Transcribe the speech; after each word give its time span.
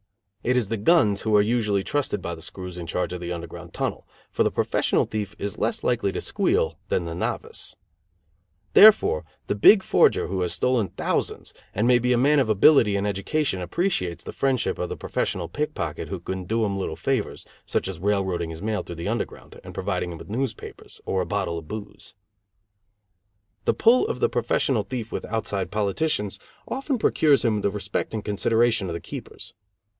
It 0.43 0.57
is 0.57 0.69
the 0.69 0.77
guns 0.77 1.21
who 1.21 1.35
are 1.35 1.43
usually 1.43 1.83
trusted 1.83 2.19
by 2.23 2.33
the 2.33 2.41
screws 2.41 2.79
in 2.79 2.87
charge 2.87 3.13
of 3.13 3.21
the 3.21 3.31
Underground 3.31 3.71
Tunnel, 3.75 4.07
for 4.31 4.41
the 4.41 4.49
professional 4.49 5.05
thief 5.05 5.35
is 5.37 5.59
less 5.59 5.83
likely 5.83 6.11
to 6.13 6.19
squeal 6.19 6.79
than 6.89 7.05
the 7.05 7.13
novice. 7.13 7.75
Therefore, 8.73 9.23
the 9.45 9.53
big 9.53 9.83
forger 9.83 10.25
who 10.25 10.41
has 10.41 10.51
stolen 10.53 10.87
thousands, 10.87 11.53
and 11.75 11.87
may 11.87 11.99
be 11.99 12.11
a 12.11 12.17
man 12.17 12.39
of 12.39 12.49
ability 12.49 12.95
and 12.95 13.05
education 13.05 13.61
appreciates 13.61 14.23
the 14.23 14.31
friendship 14.33 14.79
of 14.79 14.89
the 14.89 14.97
professional 14.97 15.47
pickpocket 15.47 16.07
who 16.07 16.19
can 16.19 16.45
do 16.45 16.65
him 16.65 16.79
little 16.79 16.95
favors, 16.95 17.45
such 17.67 17.87
as 17.87 17.99
railroading 17.99 18.49
his 18.49 18.63
mail 18.63 18.81
through 18.81 18.95
the 18.95 19.07
Underground, 19.07 19.59
and 19.63 19.75
providing 19.75 20.11
him 20.11 20.17
with 20.17 20.29
newspapers, 20.29 20.99
or 21.05 21.21
a 21.21 21.27
bottle 21.27 21.59
of 21.59 21.67
booze. 21.67 22.15
The 23.65 23.75
pull 23.75 24.07
of 24.07 24.19
the 24.19 24.29
professional 24.29 24.81
thief 24.81 25.11
with 25.11 25.25
outside 25.25 25.69
politicians 25.69 26.39
often 26.67 26.97
procures 26.97 27.45
him 27.45 27.61
the 27.61 27.69
respect 27.69 28.15
and 28.15 28.25
consideration 28.25 28.87
of 28.89 28.93
the 28.95 28.99
keepers. 28.99 29.53